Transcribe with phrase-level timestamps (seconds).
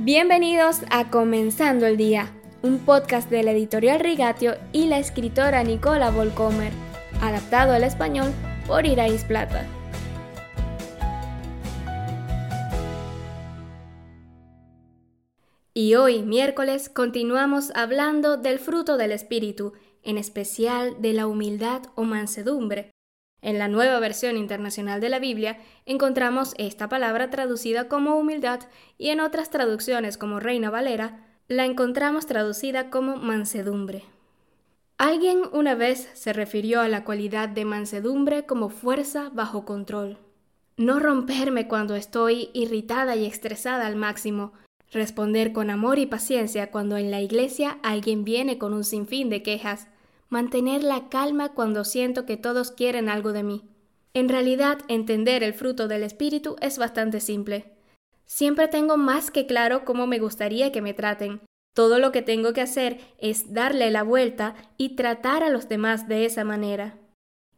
[0.00, 6.12] Bienvenidos a Comenzando el Día, un podcast de la editorial Rigatio y la escritora Nicola
[6.12, 6.72] Volcomer,
[7.20, 8.32] adaptado al español
[8.68, 9.66] por Irais Plata.
[15.74, 19.72] Y hoy, miércoles, continuamos hablando del fruto del Espíritu,
[20.04, 22.92] en especial de la humildad o mansedumbre.
[23.40, 28.60] En la nueva versión internacional de la Biblia encontramos esta palabra traducida como humildad
[28.98, 34.04] y en otras traducciones como Reina Valera la encontramos traducida como mansedumbre.
[34.98, 40.18] Alguien una vez se refirió a la cualidad de mansedumbre como fuerza bajo control.
[40.76, 44.52] No romperme cuando estoy irritada y estresada al máximo,
[44.90, 49.42] responder con amor y paciencia cuando en la iglesia alguien viene con un sinfín de
[49.42, 49.88] quejas,
[50.28, 53.64] mantener la calma cuando siento que todos quieren algo de mí.
[54.14, 57.72] En realidad, entender el fruto del espíritu es bastante simple.
[58.26, 61.40] Siempre tengo más que claro cómo me gustaría que me traten.
[61.74, 66.08] Todo lo que tengo que hacer es darle la vuelta y tratar a los demás
[66.08, 66.98] de esa manera.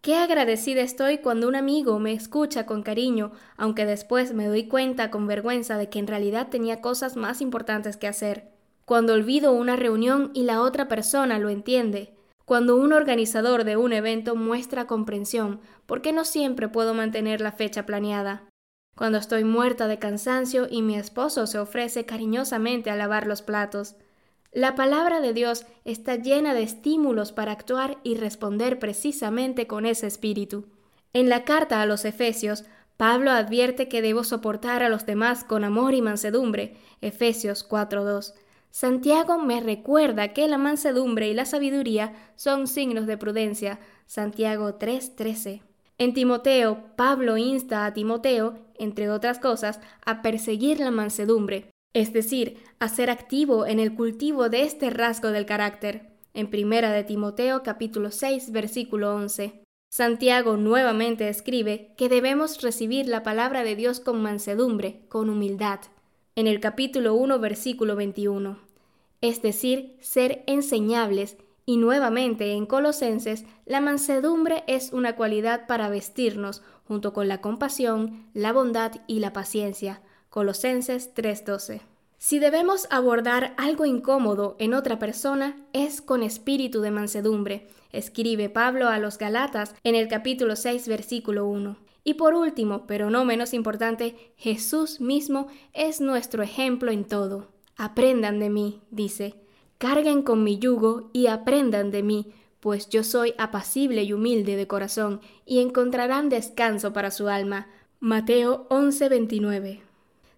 [0.00, 5.10] Qué agradecida estoy cuando un amigo me escucha con cariño, aunque después me doy cuenta
[5.10, 8.52] con vergüenza de que en realidad tenía cosas más importantes que hacer.
[8.84, 12.19] Cuando olvido una reunión y la otra persona lo entiende
[12.50, 17.86] cuando un organizador de un evento muestra comprensión, porque no siempre puedo mantener la fecha
[17.86, 18.42] planeada.
[18.96, 23.94] Cuando estoy muerta de cansancio y mi esposo se ofrece cariñosamente a lavar los platos.
[24.50, 30.08] La palabra de Dios está llena de estímulos para actuar y responder precisamente con ese
[30.08, 30.66] espíritu.
[31.12, 32.64] En la carta a los Efesios,
[32.96, 36.76] Pablo advierte que debo soportar a los demás con amor y mansedumbre.
[37.00, 38.34] Efesios 4:2.
[38.70, 43.80] Santiago me recuerda que la mansedumbre y la sabiduría son signos de prudencia.
[44.06, 45.62] Santiago 3:13.
[45.98, 52.58] En Timoteo, Pablo insta a Timoteo, entre otras cosas, a perseguir la mansedumbre, es decir,
[52.78, 56.08] a ser activo en el cultivo de este rasgo del carácter.
[56.32, 59.64] En Primera de Timoteo capítulo 6 versículo 11.
[59.90, 65.80] Santiago nuevamente escribe que debemos recibir la palabra de Dios con mansedumbre, con humildad
[66.36, 68.58] en el capítulo 1, versículo 21,
[69.20, 71.36] es decir, ser enseñables,
[71.66, 78.26] y nuevamente en Colosenses, la mansedumbre es una cualidad para vestirnos, junto con la compasión,
[78.34, 80.02] la bondad y la paciencia.
[80.30, 81.80] Colosenses 3:12.
[82.18, 88.88] Si debemos abordar algo incómodo en otra persona, es con espíritu de mansedumbre, escribe Pablo
[88.88, 91.76] a los Galatas en el capítulo 6, versículo 1.
[92.04, 97.48] Y por último, pero no menos importante, Jesús mismo es nuestro ejemplo en todo.
[97.76, 99.34] Aprendan de mí, dice,
[99.78, 104.66] carguen con mi yugo y aprendan de mí, pues yo soy apacible y humilde de
[104.66, 107.68] corazón, y encontrarán descanso para su alma.
[108.00, 109.80] Mateo 11:29.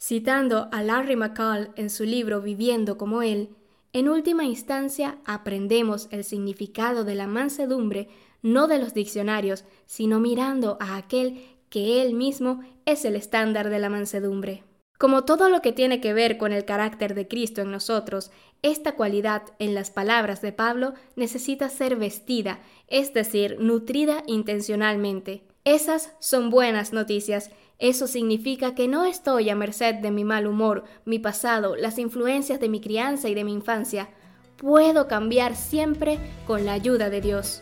[0.00, 3.50] Citando a Larry McCall en su libro Viviendo como él,
[3.92, 8.08] en última instancia aprendemos el significado de la mansedumbre
[8.42, 13.78] no de los diccionarios, sino mirando a aquel que él mismo es el estándar de
[13.78, 14.64] la mansedumbre.
[14.98, 18.32] Como todo lo que tiene que ver con el carácter de Cristo en nosotros,
[18.62, 25.44] esta cualidad, en las palabras de Pablo, necesita ser vestida, es decir, nutrida intencionalmente.
[25.68, 27.50] Esas son buenas noticias.
[27.78, 32.58] Eso significa que no estoy a merced de mi mal humor, mi pasado, las influencias
[32.58, 34.08] de mi crianza y de mi infancia.
[34.56, 37.60] Puedo cambiar siempre con la ayuda de Dios.